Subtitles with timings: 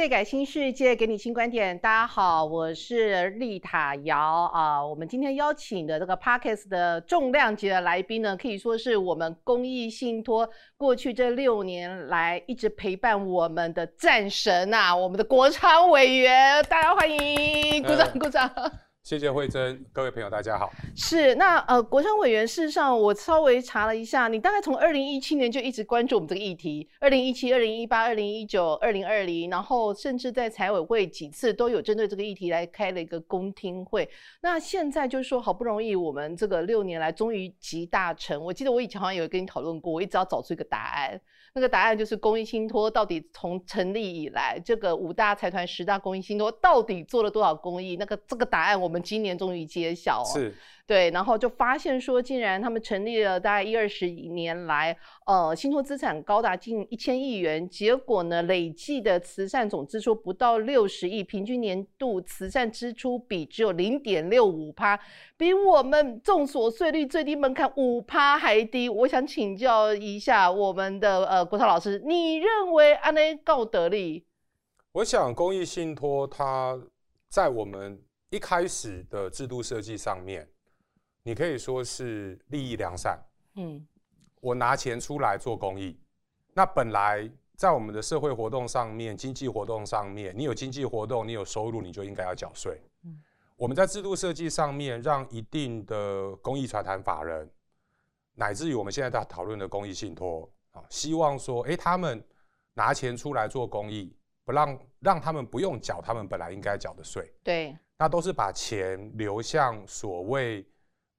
[0.00, 1.78] 再改新世界，给你新观点。
[1.78, 4.82] 大家好，我是丽塔瑶啊。
[4.82, 18.50] 我们今天邀请的这个 Parkes 的重量级的来宾呢，可以说是我们公益信托过去这六年来一直陪伴我们的战神啊，我们的国昌委员，大家欢迎，鼓掌鼓掌。
[19.02, 20.70] 谢谢慧珍，各位朋友，大家好。
[20.94, 34.08] 是那呃，国昌委员，事实上我稍微查了一下，你大概从二零一七年就一直关注我们这个议题，二零一七、二零一八、二零一九、二零二零，然后甚至在财委会几次都有针对这个议题来开了一个公听会。
[34.42, 38.40] 那现在就是说，好不容易我们这个六年来终于集大成。
[38.40, 41.20] 我记得我以前好像有跟你讨论过，我一直要找出一个答案。
[41.54, 47.96] 那个答案就是公益信托到底从成立以来，这个五大财团、十大公益信托到底做了多少公益？
[47.96, 50.24] 那个这个答案我们今年终于揭晓。
[50.24, 50.54] 是。
[50.90, 64.98] 对，然后就发现说，竟然他们成立了大概一二十年来，呃，信托资产高达近一千亿元，结果呢，累计的慈善总支出不到六十亿，平均年度慈善支出比只有零点六五趴，
[65.36, 68.88] 比我们众所税率最低门槛五趴还低。
[68.88, 74.26] 我想请教一下我们的呃国超老师，你认为安内告得利？
[74.90, 76.76] 我想公益信托它
[77.28, 80.48] 在我们一开始的制度设计上面。
[81.22, 83.18] 你可以说是利益良善，
[83.56, 83.86] 嗯，
[84.40, 85.98] 我拿钱出来做公益，
[86.54, 92.80] 那本来在我们的社会活动上面、经济活动上面，你有经济活动，你有收入，你就应该要缴税。
[93.04, 93.20] 嗯，
[93.56, 97.50] 我们在制度设计上面，让一定的公益财团法人，
[98.34, 102.24] 乃至于我们现在在讨论的公益信托啊，希望说，哎，他们
[102.72, 104.10] 拿钱出来做公益，
[104.46, 107.30] 不让让他们不用缴他们本来应该缴的税。
[107.44, 110.66] 对，那都是把钱流向所谓。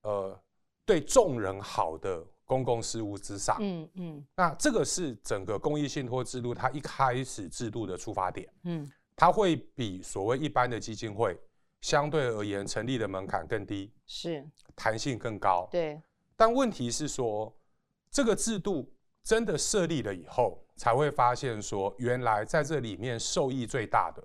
[0.04, 0.40] 呃，
[0.86, 11.40] 对众人好的公共事务之上，嗯嗯，那这个是整个公益信托制度它一开始制度的出发点，嗯，它会比所谓一般的基金会
[11.82, 14.46] 相对而言成立的门槛更低，是。
[14.76, 16.02] 弹性更高，对。
[16.36, 17.56] 但问题是说，
[18.10, 18.92] 这个制度
[19.24, 24.22] 真的设立了以后，才会发现说，原来在这里面受益最大的，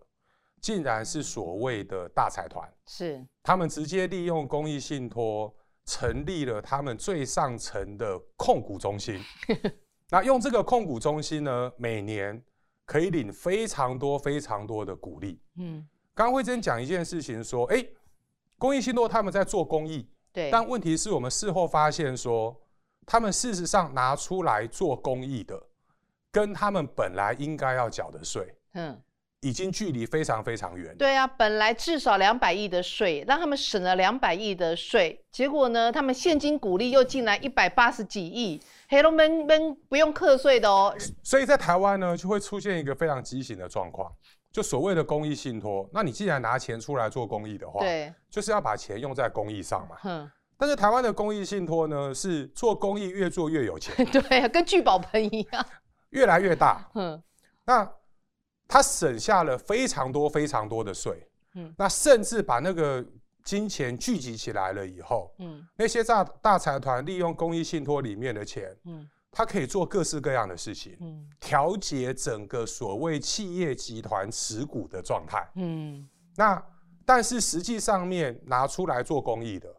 [0.61, 3.25] 竟然是所谓的大财团，是。
[3.43, 5.55] 他们直接利用公益信托。
[5.87, 9.21] 成立了他们最上层的控股中心，
[10.11, 12.43] 那用这个控股中心呢，每年
[12.85, 15.41] 可以领非常多非常多的鼓励。
[15.57, 17.87] 嗯，刚刚慧珍讲一件事情，说，哎，
[18.59, 22.61] 公益信托他们在做公益，对，但问题是我们事后发现说，
[23.07, 25.61] 他们事实上拿出来做公益的，
[26.33, 29.01] 跟他们本来应该要缴的税，嗯。
[29.47, 30.93] 已经距离非常非常远。
[30.99, 40.93] 对啊，本来至少两百亿的税，让他们省了两百亿的税，结果呢，他们现金股利又进来一百八十几亿，黑龙们们不用课税的哦。
[41.23, 44.11] 所以在台湾呢，就会出现一个非常畸形的状况，
[44.51, 45.89] 就所谓的公益信托。
[45.93, 49.97] 那你既然拿钱出来做公益的话，对，就是要把钱用在公益上嘛。
[50.03, 50.29] 嗯。
[50.59, 53.95] 但是台湾的公益信托呢，是做公益越做越有钱。
[54.11, 55.67] 对，跟聚宝盆一样，
[56.11, 56.91] 越来越大。
[56.97, 57.23] 嗯。
[57.65, 57.89] 那。
[58.69, 63.05] 他省下了非常多非常多的税，嗯，那甚至把那个
[63.45, 76.61] 金钱聚集起来了以后，嗯，那些大大财团利用公益信托里面的钱，嗯，他可以做各式各样的事情，嗯，调节整个所谓企业集团持股的状态，嗯，那
[77.05, 79.73] 但是实际上面拿出来做公益的，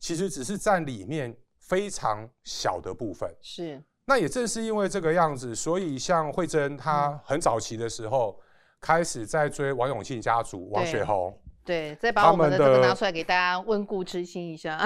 [0.00, 3.82] 其实只是占里面非常小的部分，是。
[4.06, 8.38] 那也正是因为这个样子，所以像慧珍，她很早期的时候
[8.80, 14.84] 开始在追王永庆家族、王雪红，对，再把我们的这个拿出来给大家温故知新一下。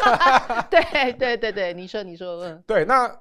[0.70, 2.84] 对对对对，你说你说，嗯，对。
[2.84, 3.14] 那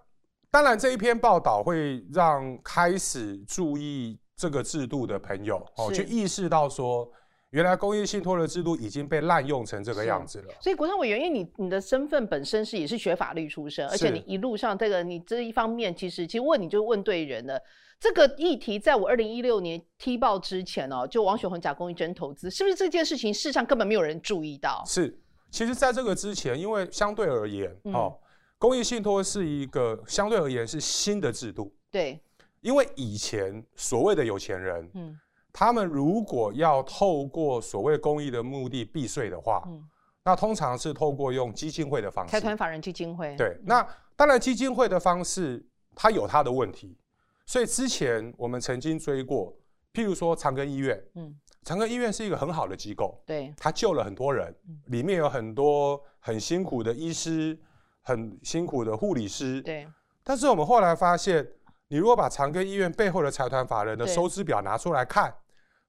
[0.49, 7.11] 当然这一篇报道会让开始注意这个制度的朋友哦，去意识到说。
[7.51, 10.53] 原来公益信托的制度已经被滥用成这个样子了。
[10.59, 17.61] 所以国昌委员，因为你你的身份本身是也是学法律出身，而且你一路上这个你这一方面，其实其实问你就问对人了。
[17.97, 24.83] 这个议题在我二零一六年踢爆之前哦，就王雪红假公益真投资，是不是这件事情事实上根本没有人注意到？
[24.85, 25.17] 是，
[25.49, 28.19] 其实在这个之前，因为相对而言哦，
[28.57, 31.73] 公益信托是一个相对而言是新的制度。
[31.89, 32.19] 对，
[32.59, 35.17] 因为以前所谓的有钱人，嗯。
[35.57, 39.81] 他们如果要透过所谓公益的目的避税的话，嗯，
[40.25, 43.33] 那通常是透过用基金会的方式，财团法人基金会。
[43.37, 43.87] 对，那
[44.17, 45.65] 当然基金会的方式
[45.95, 46.97] 它有它的问题，
[47.45, 49.57] 所以之前我们曾经追过，
[49.93, 54.53] 譬如说长庚医院，嗯，长庚医院是一个很好的机构，对，它救了很多人，
[54.87, 57.57] 里面有很多很辛苦的医师，
[58.01, 59.87] 很辛苦的护理师，对。
[60.21, 61.47] 但是我们后来发现，
[61.87, 65.33] 你如果把长庚医院背后的财团法人的收支表拿出来看，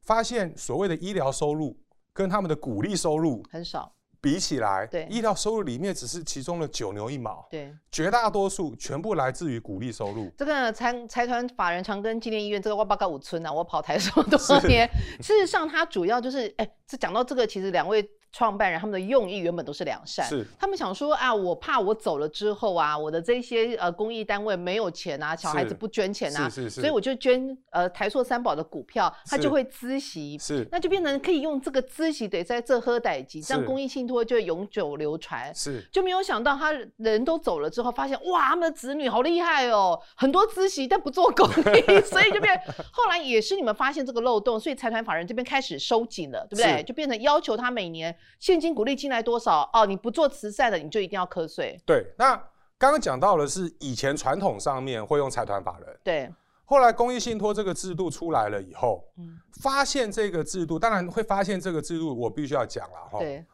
[0.06, 1.78] 发现所谓的医疗收入
[2.14, 3.92] 跟他们的鼓励收入很少。
[4.18, 10.28] 比起来，对医疗收入里面只是其中的九牛一毛，对，绝大多数全部来自于鼓励收入。
[10.36, 14.88] 这个财财团法人长庚纪念医院，这个哇八嘎五村啊，我跑台这么多年，
[15.20, 18.08] 事实上它主要就是，哎，这讲到这个，其实两位。
[18.36, 20.44] 创办人他们的用意原本都是良善，是。
[20.58, 42.54] 他们想说啊，我怕我走了之后啊，我的这些呃公益单位没有钱啊，小孩子不捐钱啊，是是是，所以我就捐呃台塑三宝的股票，它就会孳息，是，那就变成可以用这个孳息得在这喝代级，这样公益信托就会永久流传，是，就没有想到他人都走了之后，发现哇，他们的子女好厉害哦，很多孳息但不做公益， 所以就变，
[42.92, 46.82] 后来也是你们发现这个漏洞，所以财团法人这边开始收紧了，对不对？
[46.82, 49.06] 就变成要求他每年现金鼓励金。
[49.06, 49.86] 进来多少哦？
[49.86, 51.80] 你不做慈善的，你就一定要瞌睡。
[51.86, 52.34] 对，那
[52.76, 56.34] 刚刚讲到的是以前传统上面会用财团法人，对。
[56.64, 63.20] 后来公益信托这个制度出来了以后，嗯，发现这个制度，当然会发现这个制度，我必须要讲了哈。
[63.20, 63.44] 对。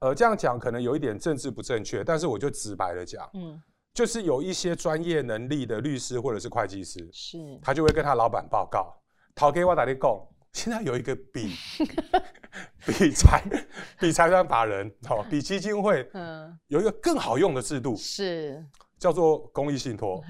[0.00, 3.58] 呃，这样讲可能有一点政治不正确，但是我就直白的讲，嗯，
[3.94, 8.94] 就是有一些专业能力的律师或者是会计师，是，他就会跟他老板报告，
[9.34, 10.28] 讨给我打的供。
[10.52, 11.54] 现在有一个比
[12.86, 13.42] 比财
[13.98, 18.64] 比财团法人好比基金会，嗯，有一个更好用的制度是。
[18.98, 20.20] 叫做公益信托。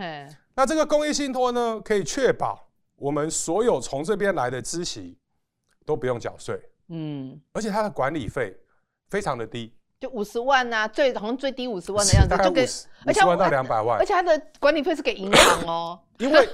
[0.54, 5.16] 那这个公益信托呢，可以确保我们所有从这边来的孳息
[5.86, 8.54] 都不用缴税，嗯，而且它的管理费
[9.08, 16.46] 非常的低，就五十万呐，最好像最低五十万的 样子，就给五十万到两百万，而且它的管理费是给银行哦， 因为。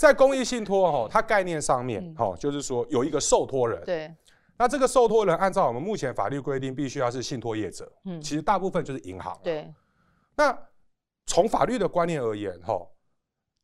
[0.00, 3.84] 在公益信托哈，它概念上面哈，就是说有一个受托人。
[3.84, 4.10] 对。
[4.56, 7.92] 那这个受托人按照我们目前法律规定，必须要是信托业者。
[8.06, 8.18] 嗯。
[8.18, 9.38] 其实大部分就是银行。
[9.42, 9.70] 对。
[10.34, 10.58] 那
[11.26, 12.80] 从法律的观念而言哈。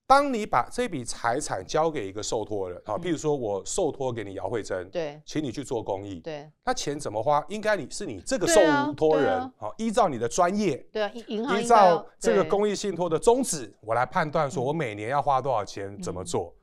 [0.07, 7.45] 当你把这笔财产交给一个受托人啊，譬如说我受托给你姚慧珍，对，请你去做公益，对，那钱怎么花？
[7.49, 8.61] 应该你是你这个受
[8.93, 16.55] 托人，啊，依照你的专业，对啊，银行依照这个公益信托的宗旨，我来判断说我每年要花多少钱，怎么做。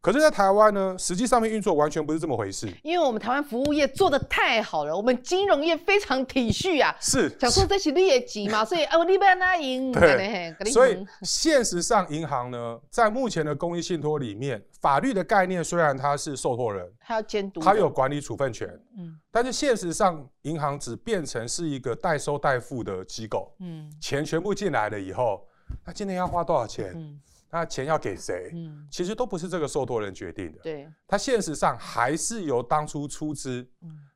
[0.00, 2.72] 可是，在台湾呢，实际上面运作完全不是这么回事。
[2.84, 9.90] 因为我们台湾服务业做的太好了，我们金融业非常体恤啊，是想说这是劣级嘛，所以啊，我你不要那赢。
[9.90, 25.44] 对，所以现实上，银行呢，在目前的公益信托里面，法律的概念虽然它是受托人，它要监督，它有管理处分权，嗯，但是现实上，银行只变成是一个代收代付的机构，嗯，钱全部进来了以后，
[25.84, 26.92] 那今天要花多少钱？
[26.94, 27.20] 嗯。
[27.50, 28.50] 那钱要给谁？
[28.54, 30.58] 嗯，其实都不是这个受托人决定的。
[30.62, 33.66] 对，他现实上还是由当初出资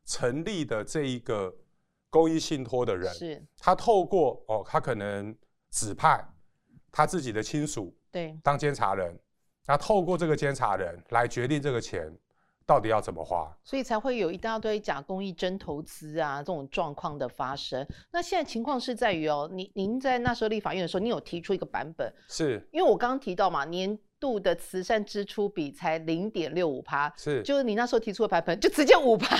[0.05, 1.53] 成立的这一个
[2.09, 5.35] 公益信托的人，是他透过哦，他可能
[5.71, 6.23] 指派
[6.91, 9.17] 他自己的亲属对当监察人，
[9.65, 12.15] 那透过这个监察人来决定这个钱。
[12.71, 13.53] 到底要怎么花？
[13.65, 17.85] 所以才会有一大堆假公益真投资啊这种状况的发生。
[18.13, 29.37] 那现在情况是在于哦，您您在那时候立法院的时候，你有提出一个版本，是因为我刚刚提到嘛，年度的慈善支出比才零点六五趴，是就是你那时候提出的版本就直接五趴，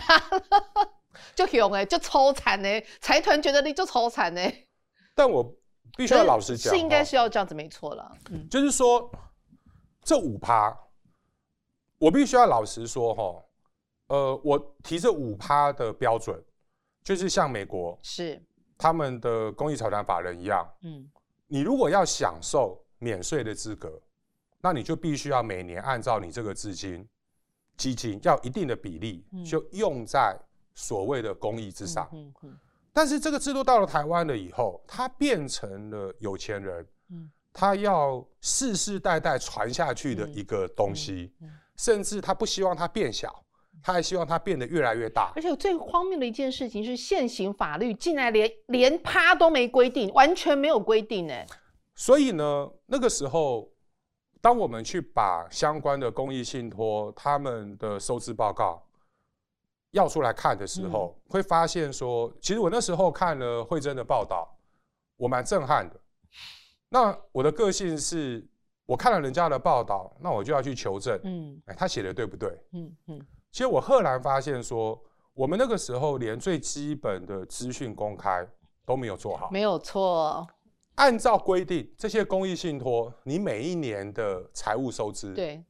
[1.33, 4.53] 就凶哎，就超惨哎，财团觉得你就超惨哎。
[5.15, 5.41] 但我
[5.95, 9.09] 必须要老实讲，是应该是要这样子没错了，嗯，就是说
[10.03, 10.77] 这五趴。
[12.01, 13.45] 我必须要老实说，哈，
[14.07, 16.43] 呃，我提这五趴的标准，
[17.03, 18.41] 就是像美国是
[18.75, 21.07] 他们的公益财团法人一样，嗯，
[21.45, 24.01] 你如果要享受免税的资格，
[24.61, 27.07] 那你就必须要每年按照你这个资金
[27.77, 30.35] 基金要一定的比例，就用在
[30.73, 32.09] 所谓的公益之上。
[32.13, 32.57] 嗯嗯。
[32.91, 41.31] 但是这个制度到了台湾了以后，它变成了有钱人，嗯，他要世世代代传下去的一个东西。
[41.81, 43.43] 甚至他不希望它变小，
[43.81, 45.31] 他还希望它变得越来越大。
[45.35, 51.33] 而且最荒谬的一件事情是，现行法律竟然连连趴都没规定，完全没有规定呢。
[51.95, 53.67] 所以呢，那个时候，
[54.41, 58.85] 当我们去把相关的公益信托他们的收支报告
[59.89, 64.55] 要出来看的时候，会发现说，其实我那时候看了慧珍的报道，
[65.17, 65.99] 我蛮震撼的。
[66.89, 68.47] 那我的个性是。
[68.91, 72.49] 我看了人家的报道，那我就要去求证，嗯，哎，他写的对不对？
[72.73, 73.21] 嗯嗯。
[73.49, 75.01] 其实我赫然发现说，
[75.33, 78.45] 我们那个时候连最基本的资讯公开
[78.85, 79.49] 都没有做好。
[79.49, 80.45] 没有错。
[80.95, 85.63] 按照规定，这些公益信托，你每一年的财务收支，对，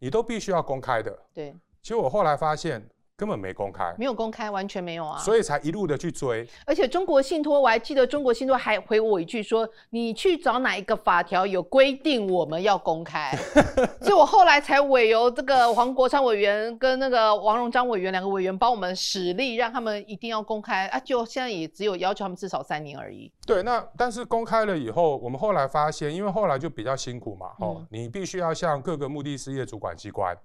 [0.00, 1.18] 你都必须要公开的。
[1.32, 1.56] 对。
[1.80, 2.86] 其实我后来发现，
[3.18, 6.48] 根本没公开，没有公开，完全没有啊，所以才一路的去追。
[6.64, 13.36] 而且中国信托，我还记得中国信托还回我一句说：“你去找哪一个法条有规定我们要公开？”
[14.00, 21.00] 所以我后来才委由这个黄国昌委员跟那个王荣章委员两个委员帮我们使力，让他们一定要公开啊！
[21.00, 23.32] 就现在也只有要求他们至少三年而已。
[23.44, 30.36] 对，那但是公开了以后，我们后来发现，因为后来就比较辛苦嘛，哦，你必须要向各个目的事业主管机关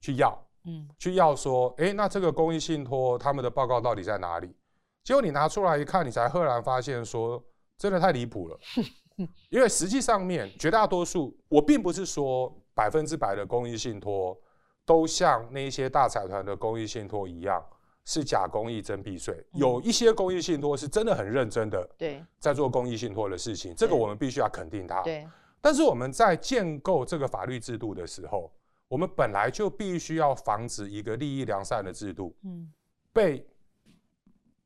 [0.00, 0.40] 去要。
[0.64, 4.54] 嗯，去要说，哎，那这个公益信托他们的报告到底在哪里？
[5.02, 7.42] 结果你拿出来一看，你才赫然发现说，
[7.76, 8.58] 真的太离谱了。
[9.50, 14.36] 因为实际上面绝大多数，我并不是说百分之百的公益信托
[14.84, 17.60] 都像那些大财团的公益信托一样
[18.04, 19.44] 是假公益真避税。
[19.54, 25.02] 有一些公益信托是真的很认真的，对，在做公益信托的事情，这个我们必须要肯定它。
[25.02, 25.28] 对，
[25.60, 28.48] 但是我们在建构这个法律制度的时候。
[28.92, 32.70] 我们本来就必须要防止一个利益良善的制度，嗯，
[33.10, 33.42] 被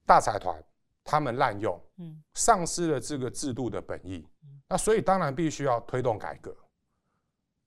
[0.04, 0.60] 大财团
[1.04, 4.26] 他们滥用，嗯，丧失了这个制度的本意。
[4.68, 6.52] 那所以当然必须要推动改革。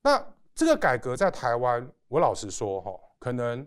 [0.01, 0.21] 那
[0.53, 3.65] 这个改革在台湾，我老实说哈，可能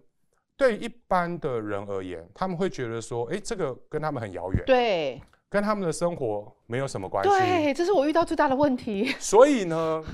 [0.54, 7.30] 对一般的人而言，他们会觉得说，哎，这个跟他们很遥远，对，跟他们的生活没有什么关系。
[7.30, 9.06] 对，这是我遇到最大的问题。
[9.18, 10.04] 所以呢，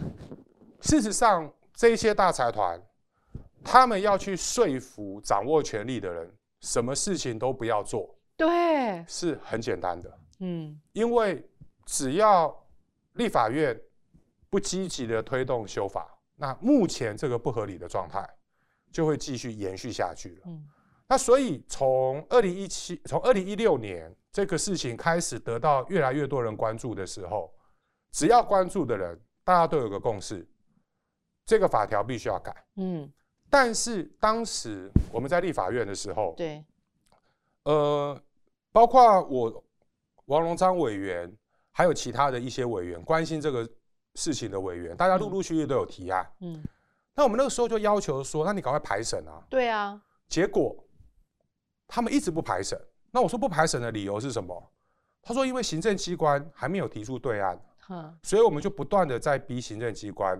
[0.80, 1.52] 事实上。
[1.78, 2.82] 这些大财团，
[3.62, 6.28] 他们要去说服掌握权力的人，
[6.60, 8.12] 什么事情都不要做。
[8.36, 10.18] 对，是很简单的。
[10.40, 11.48] 嗯，因为
[11.86, 12.52] 只要
[13.12, 13.80] 立法院
[14.50, 18.28] 不积极的推动修法，那目前这个不合理的状态
[18.90, 20.42] 就会继续延续下去了。
[20.46, 20.66] 嗯，
[21.06, 27.54] 那所以从二零一七，从二零一六年这个事情开始得到越来越多人关注的时候，
[28.10, 30.44] 只要关注的人，大家都有个共识。
[31.48, 33.10] 这个法条必须要改，嗯，
[33.48, 36.62] 但是当时我们在立法院的时候，对，
[37.62, 38.20] 呃，
[38.70, 39.64] 包括我
[40.26, 41.34] 王荣章委员，
[41.72, 43.66] 还有其他的一些委员关心这个
[44.14, 46.62] 事情的委员，大家陆陆续续都有提案，嗯，
[47.14, 50.76] 那我们那个时候就要求说，那你赶快排审啊，对啊，结果
[51.86, 52.78] 他们一直不排审，
[53.10, 54.70] 那我说不排审的理由是什么？
[55.22, 57.58] 他说因为行政机关还没有提出对案，
[58.22, 60.38] 所以我们就不断的在逼行政机关。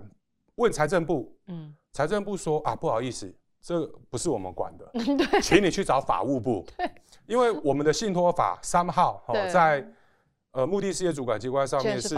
[0.59, 6.91] 问财政部，嗯，财政部说啊，不好意思，这不是我们管的， 对，请你去找法务部， 对，
[7.27, 9.87] 因为我们的信托法三号，哦，在
[10.53, 12.15] 呃目的事业主管机关上面是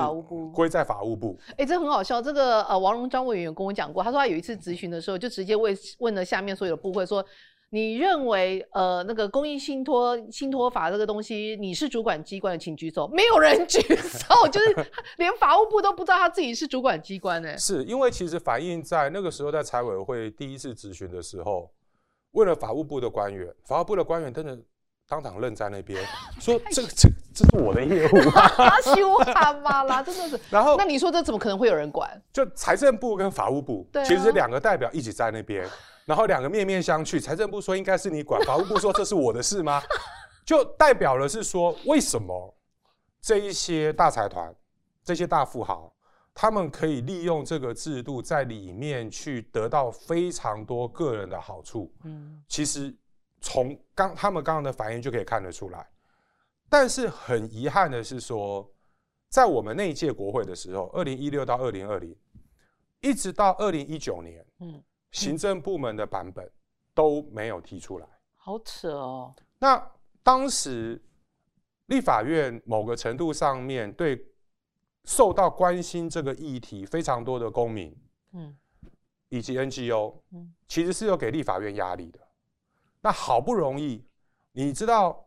[0.53, 7.25] 归在法务部，哎，这很好笑，这个呃王荣章委员跟我讲过，他说他有一次咨询的时候，就直接问问了下面所有的部会说。
[7.73, 13.09] 你认为呃那个公益信托信托法这个东西，你是主管机关的，请举手。
[13.09, 14.75] 没有人举 手，就是
[15.19, 17.57] 连法务部都不知道他自己是主管机关呢。
[17.57, 21.71] 是因为其实反映在那个时候在财委会第一次咨询的时候，
[22.33, 24.59] 问了法务部的官员，法务部的官员真的
[25.09, 26.05] 当场愣在那边，
[26.41, 30.41] 说 这个这这是我的业务啊，羞哈嘛啦，真的是。
[30.50, 32.21] 然后那你说这怎么可能会有人管？
[32.33, 35.65] 就财政部跟法务部，其实两个代表一起在那边。
[36.11, 39.81] 然后两个面面相觑，财政部说应该是你管， 法务部说这是我的事吗？
[40.45, 42.52] 就代表了是说，为什么
[43.21, 44.52] 这一些大财团、
[45.05, 45.95] 这些大富豪，
[46.35, 51.95] 他们可以利用这个制度在里面去得到非常多个人的好处？
[52.02, 52.93] 嗯，其实
[53.40, 55.88] 从刚他们刚刚的反应就可以看得出来。
[56.69, 58.69] 但是很遗憾的是说，
[59.29, 62.17] 在我们那一届国会的时候，二零一六到二零二零，
[63.00, 64.83] 一直到二零一九年，嗯。
[65.11, 66.50] 行政部门的版本
[66.95, 69.35] 都没有提出来，好扯哦。
[69.59, 69.90] 那
[70.23, 71.00] 当时
[71.87, 74.26] 立法院某个程度上面对
[75.05, 77.97] 受到关心这个议题非常多的公民，
[78.33, 78.57] 嗯，
[79.29, 82.21] 以及 NGO，嗯，其实是有给立法院压力的。
[83.00, 84.05] 那好不容易，
[84.52, 85.26] 你知道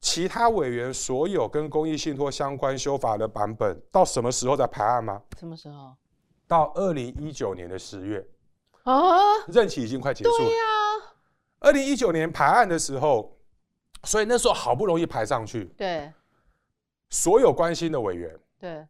[0.00, 5.22] 其他委员所有跟公益信托相关修法的版本到什么时候在排案吗？
[5.38, 5.94] 什么时候？
[6.48, 8.26] 到二零一九年的十月。
[8.84, 8.94] 啊，
[9.48, 10.30] 任期已经快结束。
[10.38, 10.62] 对呀，
[11.60, 13.36] 二零一九年排案的时候，
[14.04, 15.66] 所以那时候好不容易排上去。
[15.76, 16.12] 对，
[17.10, 18.86] 所有关心的委员，对，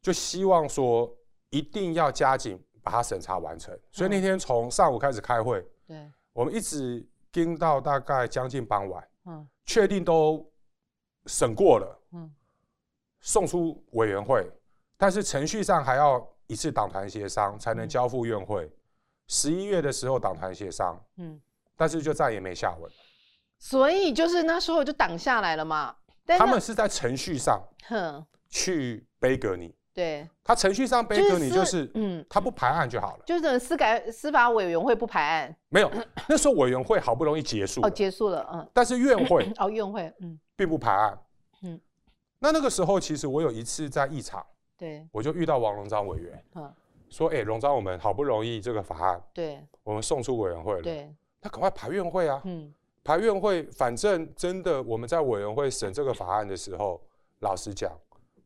[0.00, 1.12] 就希望说
[1.50, 3.76] 一定要加紧把它审查完成。
[3.90, 10.48] 所以那天从上午开始开会，对，我们一直盯到大概将近傍晚，嗯，确定都
[11.26, 12.32] 审过了，嗯，
[13.20, 14.48] 送出委员会，
[14.96, 18.70] 但是程序上还要一次党团协商才能交付院会。
[19.32, 21.40] 十一月的时候，党团协商，嗯，
[21.74, 22.92] 但是就再也没下文，
[23.58, 25.96] 所以就是那时候就挡下来了嘛。
[26.26, 27.58] 他们是在程序上，
[27.88, 33.24] 哼，去背格你，对，他程序上背格你就是，嗯，他不排案就好了。
[33.24, 35.90] 就是司改司法委员会不排案，没有，
[36.28, 38.70] 那时候委员会好不容易结束，哦，结束了，嗯。
[38.74, 41.18] 但是院会，哦，院会，嗯，并不排案，
[41.62, 41.80] 嗯。
[42.38, 44.44] 那那个时候，其实我有一次在议场，
[44.76, 46.74] 对，我就遇到王荣章委员，嗯，
[47.12, 52.74] 说，哎，荣章，我们好不容易这个法案，对，我们送出委员会了，对，那赶快排院会啊，嗯。
[53.04, 57.02] 排院会，反正真的我们在委员会审这个法案的时候，
[57.40, 57.92] 老实讲，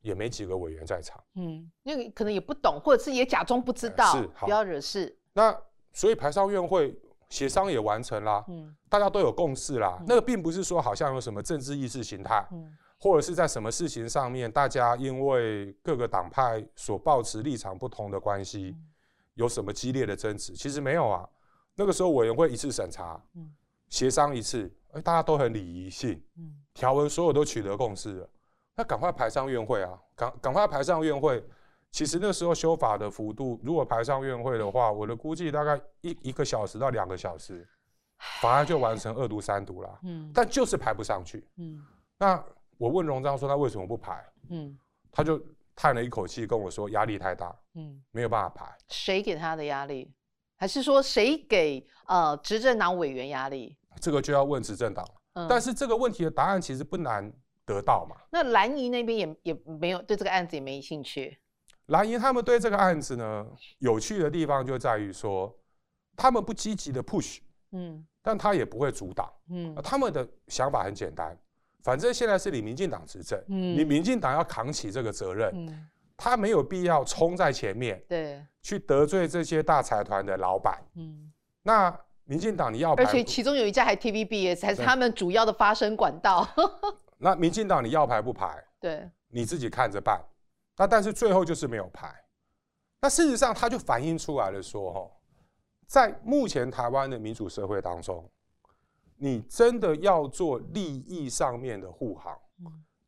[0.00, 1.22] 也没几个委员在场。
[1.34, 5.14] 嗯，那个可能也不懂，或者是也假装不知道，是不要惹事。
[5.34, 5.54] 那
[5.92, 10.02] 所以排上院会，协商也完成啦，嗯，大家都有共识啦。
[10.06, 18.76] 那个并不是说好像有什么政治意识形态，嗯，或者是在什么事情上面，大家因为各个党派所抱持立场不同的关系，
[19.34, 20.54] 有什么激烈的争执？
[20.54, 21.28] 其实没有啊。
[21.74, 23.54] 那个时候委员会一次审查，嗯。
[23.88, 28.28] 协商一次，哎，大家都很礼仪性，嗯，条文所有都取得共识了，
[28.74, 31.40] 那赶快排上院会啊，赶赶快排上院会。
[31.92, 37.64] 其实那时候修法的幅度，如果排上院会的话，我的估计大概一一个小时到两个小时，
[38.40, 41.80] 法案就完成二读三读了，嗯，但就是排不上去，嗯，
[42.18, 42.44] 那
[42.78, 44.78] 我问荣章说他为什么不排，嗯，
[45.10, 45.40] 他就
[45.74, 48.76] 叹了一口气跟我说压力太大，嗯，没有办法排。
[48.88, 50.12] 谁给他的压力？
[50.56, 53.76] 还是说谁给呃执政党委员压力？
[54.00, 55.46] 这个就要问执政党了。
[55.48, 57.30] 但是这个问题的答案其实不难
[57.66, 58.16] 得到嘛。
[58.30, 61.38] 那蓝营那边也也没有对这个案子也没兴趣。
[61.86, 63.46] 蓝营他们对这个案子呢，
[63.78, 65.54] 有趣的地方就在于说，
[66.16, 67.40] 他们不积极的 push，
[67.72, 71.38] 嗯，但他也不会阻挡，嗯，他们的想法很简单，
[71.86, 75.88] 反正现在是你民进党执政，嗯，你民进党要扛起这个责任，嗯。
[76.16, 80.82] 他没有必要冲在前面，对，去得罪这些大财团的老板。
[80.94, 81.30] 嗯，
[81.62, 86.48] 那民进党你要，而且其中有一家还 TVBS，才是他们主要的发声管道。
[87.18, 88.64] 那民进党你要排不排？
[88.80, 90.20] 对，你自己看着办。
[90.78, 92.12] 那但是最后就是没有排。
[93.02, 95.10] 那事实上，他就反映出来了，说哈，
[95.86, 98.28] 在目前台湾的民主社会当中，
[99.18, 102.36] 你真的要做利益上面的护航。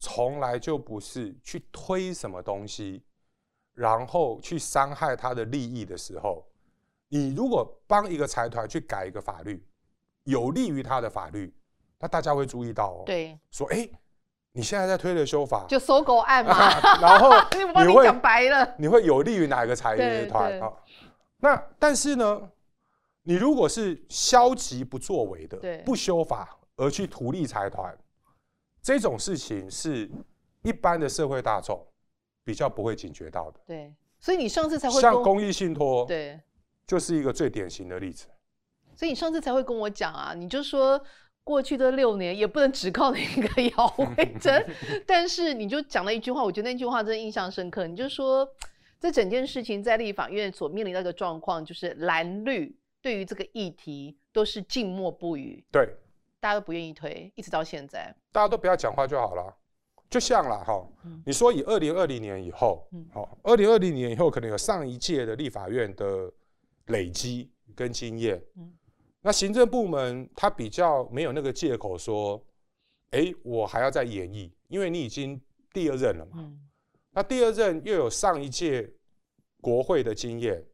[0.01, 3.03] 从来就不是去推什么东西，
[3.75, 6.47] 然后去伤害他的利益的时候，
[7.09, 9.61] 你如果帮一个财团去改一个法律，
[10.23, 11.53] 有利于他的法律，
[11.99, 13.03] 那大家会注意到哦。
[13.05, 13.89] 对，说哎，
[14.53, 16.55] 你现在在推的修法就搜狗案嘛，
[17.03, 17.33] 然后
[17.85, 19.97] 你会讲白了，你会有利于哪个财
[20.29, 20.73] 团啊？
[21.39, 22.51] 那但是呢，
[23.29, 27.95] 你如果是消极不作为的，不修法而去图利财团。
[28.83, 30.11] 这种事情是
[30.63, 31.87] 一般的社会大众
[32.43, 33.61] 比较不会警觉到的。
[33.67, 36.41] 对，所以你上次才会像公益信托，对，
[36.87, 38.29] 就是一个最典型的例子。
[38.97, 40.99] 所以你上次才会跟我讲啊，你就说
[41.45, 44.67] 过去的六年也不能只靠那个姚伟珍，
[45.07, 47.87] 但是你就讲了一句话，我觉得那句话真的印象深刻。
[47.87, 48.49] 你就说
[48.99, 52.75] 这整件事情在立法院所面临的一个状况，就是蓝绿
[53.09, 55.65] 对于这个议题都是静默不语。
[55.73, 55.89] 对。
[56.39, 59.57] 大家都不愿意推，一直到现在，大家都不要讲话就好了。
[60.11, 60.87] 就像了哈，
[61.25, 66.31] 你说以二零二零年以后，好，二零二零年以后可能有上一届的立法院的
[66.87, 68.73] 累积跟经验，嗯
[69.23, 72.41] 那行政部门他比较没有那个借口说，
[73.11, 75.41] 哎，我还要再演绎，因为你已经
[75.73, 76.53] 第二任了嘛。
[77.11, 78.93] 那第二任又有上一届
[79.61, 80.65] 国会的经验。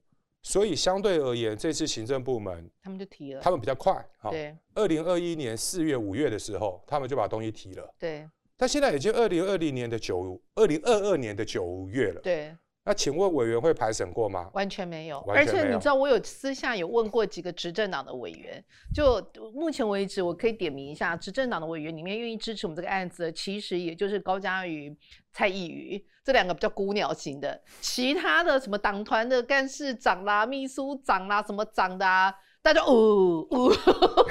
[0.44, 4.06] 所以相对而言，这次行政部门他们就提了，他们比较快。
[4.30, 7.94] 对，二零二一年四月、五月的时候，他们就把东西提了。
[7.98, 8.28] 对。
[8.56, 12.20] 但现在已经二零二零年的九，二零二二年的九月了。
[12.20, 12.54] 对。
[12.86, 14.50] 那请问委员会排审过吗？
[14.52, 15.18] 完全没有。
[15.28, 18.62] 而且你知道，我有私下有问过几个执政党的委员，
[18.94, 19.18] 就
[19.54, 24.94] 目前为止，我可以点名一下，执政党的委员里面愿意支持我们这个案子，其实也就是高嘉瑜、
[25.32, 33.72] 蔡依瑜这两个比较孤鸟型的，其他的什么党团的干事长啦、秘书长啦、什么长的啊，大家哦哦。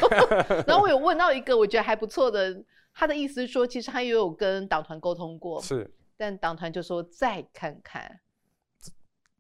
[0.68, 2.64] 然后我有问到一个我觉得还不错的，
[2.94, 8.20] 他的意思是说，其实他也有跟党团沟通过，是，但党团就说再看看。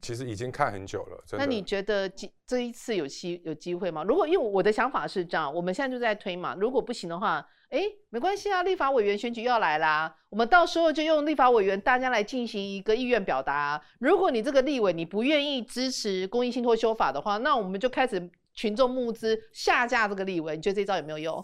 [0.03, 4.03] 其实已经看很久了，那你觉得这这一次有机有机会吗？
[4.03, 6.53] 如果因为我的想法是这样，我们现在就在推嘛。
[6.59, 13.81] 如果不行的话，哎，没关系啊，立法委员选举要来啦，我们到时候就用立法委员大家来进行一个意愿表达。
[13.99, 20.57] 如果你这个立委你不愿意支持公益信托修法的话，那我们就开始群众募资下架这个立委。
[20.57, 21.41] 你觉得这招有没有用？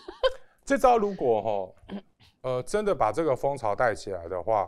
[0.64, 1.94] 这招如果哈，
[2.40, 4.66] 呃，真的把这个风潮带起来的话。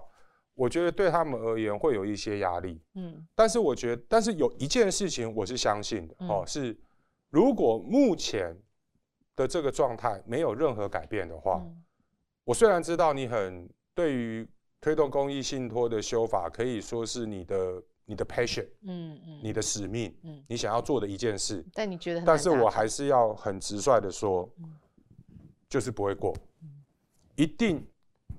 [0.54, 6.76] 我觉得对他们而言会有一些压力，嗯，但是我觉得，但是有一件事情我是相信的，哦，是
[7.30, 8.56] 如果目前
[9.34, 11.60] 的这个状态没有任何改变的话，
[12.44, 14.48] 我虽然知道你很对于
[14.80, 21.64] 推动公益信托的修法，可以说是你的你的 passion，嗯嗯，你的使命，嗯，你想要做的一件事。
[21.72, 22.22] 但你觉得？
[22.24, 24.48] 但是我还是要很直率的说，
[25.68, 26.32] 就是不会过，
[27.34, 27.84] 一定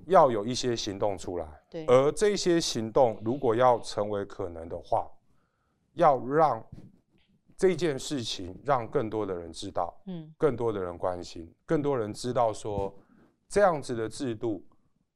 [0.06, 1.46] 要有一些行动出来。
[1.70, 5.08] 对，而这些行动如果要成为可能的话，
[5.94, 6.64] 要让
[7.56, 12.92] 这件事情让更多的人知道，嗯，更多的人关心，更多人知道说
[13.48, 14.64] 这样子的制度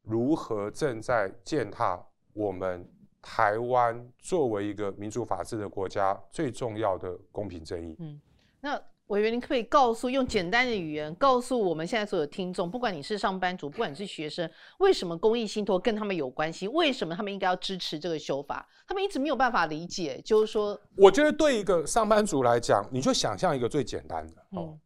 [0.03, 2.00] 如何正在践踏
[2.33, 2.88] 我们
[3.20, 7.96] 台湾作为一个民主法治的国家最重要的公平正义。
[7.98, 8.20] 嗯，
[8.61, 8.83] 那。
[9.11, 16.68] 委员，您可以告诉用简单的语言告诉我们现在所有听众，不管你是上班族，不管你是学生，为什么公益信托跟他们有关系？
[16.68, 18.64] 为什么他们应该要支持这个修法？
[18.87, 24.79] 他们一直没有办法理解，就是说，我觉得对一个上班族来讲，你就想象一个最简单的哦，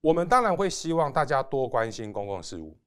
[0.00, 2.78] 我们当然会希望大家多关心公共事务，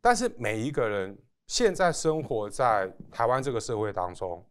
[0.00, 1.14] 但是每一个人
[1.46, 4.42] 现在生活在台湾这个社会当中，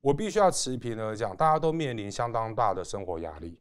[0.00, 3.58] 我必须要持平的讲，大家都面临相当大的生活压力。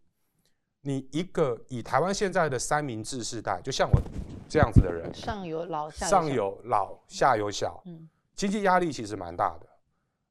[0.88, 4.02] 你一个以台湾现在的三明治世代，就像我
[4.47, 9.67] 这样子的人，上有老下上有老下有小，嗯，经济压力其实蛮大的。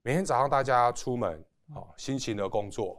[0.01, 2.99] 每天早上大家出门，哦，辛勤的工作，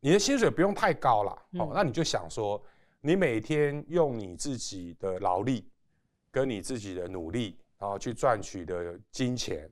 [0.00, 2.62] 你的薪水不用太高了，哦，那你就想说，
[3.00, 5.66] 你每天用你自己的劳力
[6.30, 9.66] 跟你自己的努力，然后去赚取的金钱，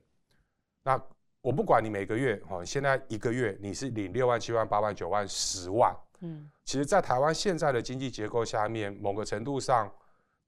[0.81, 0.99] 那
[1.41, 5.95] 我不管你每个月，哦，现在一个月你是领六万、七万、八万、九万、十万。
[6.25, 9.93] 嗯，其实，在台湾现在的经济结构下面，某个程度上，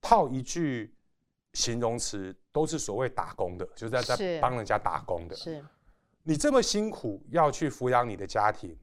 [0.01, 0.91] 套一句
[1.53, 5.35] 形容词，都是所谓打工的，就是在在帮人家打工的。
[5.35, 5.63] 是，
[6.23, 8.75] 你这么辛苦要去抚养你的家庭，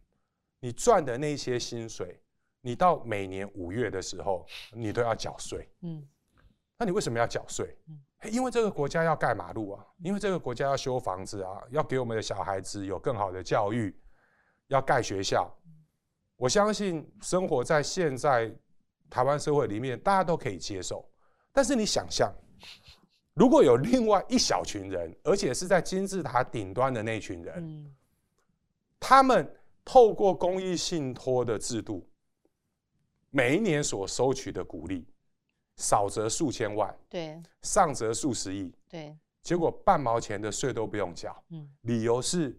[0.61, 2.21] 你赚的那些薪水，
[2.61, 5.69] 你到每年五月的时候，你都要缴税。
[5.83, 6.07] 嗯，
[6.79, 7.77] 那你为什么要缴税？
[7.89, 8.01] 嗯，
[8.33, 13.95] 因为这个国家要盖马路啊，因为这个国家要修房子啊，要给我们的小孩子有更好的教育，
[14.69, 15.53] 要盖学校。
[16.45, 18.55] 我相信生活在现在
[19.09, 21.03] 台湾社会里面，大家都可以接受。
[21.55, 22.31] 但是你想象，
[23.33, 27.91] 如果有另外一小群人，而且是在金字塔顶端的那群人，
[29.01, 29.51] 他们
[29.87, 32.07] 透过公益信托的制度，
[33.31, 35.09] 每一年所收取的股利，
[35.77, 42.55] 少则数千万，对，上则数十亿，对，结果半毛钱的税都不用缴，嗯，理由是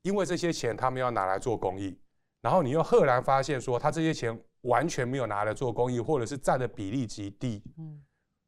[0.00, 1.94] 因为这些钱他们要拿来做公益。
[2.40, 7.62] 然后你又赫然发现，说他这些钱完全没有拿来做公益，或者是占的比例极低。
[7.78, 8.02] 嗯，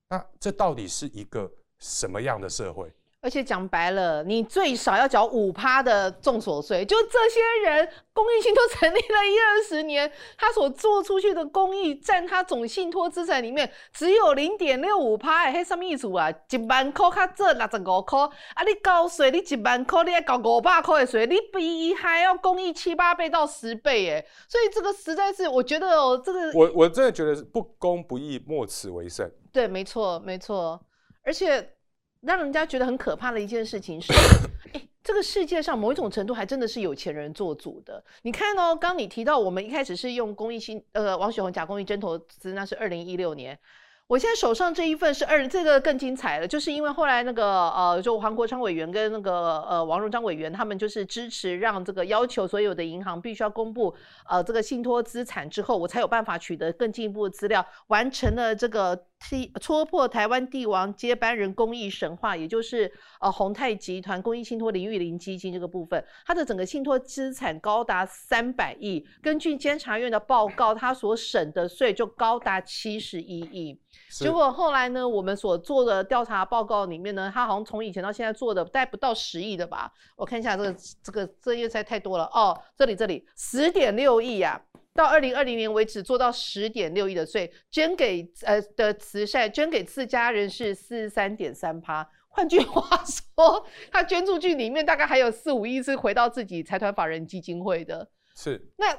[0.08, 2.92] 那这到底是一个什么样的社会？
[3.22, 6.82] 而且讲白了，你最少要缴五趴的重所税。
[6.86, 15.44] 就这些人，公益信托成立了一二十年，他所做出去的公益占他总信托资产里面只有零点六五趴。
[15.44, 16.30] 哎，什么意思啊？
[16.30, 29.30] 一万块他这六十五块，啊，你交税，你一万块你要交五百块的税，你比还要公益七八倍到十倍，哎，所以这个实在是，我觉得哦，这个我我真的觉得是不公不义，莫此为甚。
[29.52, 30.80] 对，没错，没错，
[31.22, 31.74] 而且。
[32.20, 34.12] 让人家觉得很可怕的一件事情是，
[34.74, 38.02] 哎，这个世界上某一种程度还真的是有钱人做主的。
[38.22, 43.58] 你看哦，刚你提到我们一开始是用公益新呃王雪红假公益真投资，那是二零一六年。
[44.06, 53.94] 我现在手上这一份是二，这个更精彩了，就是因为后来那个呃，就黄国昌委员跟那个呃王荣章委员，他们就是支持让这个要求所有的银行必须要公布
[54.28, 73.78] 呃这个信托资产之后，我才有办法取得更进一步的资料，完成了这个踢戳破台湾帝王接班人公益神话，也就是呃宏泰集团公益信托林玉林基金这个部分，它的整个信托资产高达三百亿，根据监察院的报告，它所省的税就高达七十一亿。
[74.08, 75.06] 结果后来呢？
[75.06, 79.92] 我们所做的调查报告里面呢，它好像从以前到现在做的带不到十亿的吧？
[80.16, 82.58] 我看一下这个这个这页在太多了哦。
[82.76, 84.60] 这里这里十点六亿呀，
[84.94, 92.08] 到二零二零年为止做到十点六亿的税，捐给呃的慈善捐给自家人是四十三点三趴。
[92.28, 98.08] 换句话说，他捐出去里面大概还有四五亿是回到自己财团法人基金会的。
[98.36, 98.70] 是。
[98.76, 98.96] 那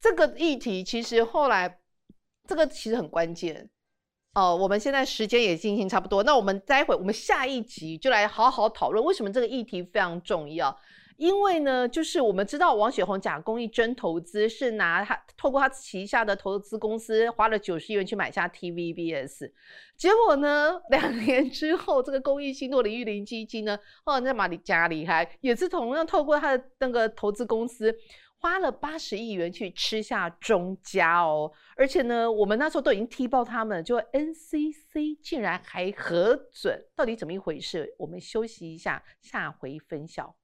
[0.00, 1.78] 这个议题其实后来
[2.48, 3.70] 这个其实很关键。
[4.34, 10.76] 哦，我们现在时间也进行差不多，那我们待会我们下一集就来好好讨论为什么这个议题非常重要。
[11.16, 19.50] 因为呢，就是我们知道王雪红假公益真投资是拿他透过他旗下的投资公司花了九十亿元去买下 TVBS，
[19.96, 27.94] 结果呢，两年之后这个公益信托林玉玲基金呢，哦，那马里加厉害，也是同样透过他的那个投资公司。
[28.44, 37.94] 花了八十亿元去吃下中家哦，而且呢，我们那时候都已经踢爆他们，就 NCC 竟然还核准，到底怎么一回事？
[37.96, 40.34] 我们休息一下，下回分晓。